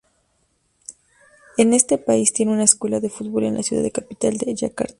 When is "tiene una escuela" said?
2.33-2.99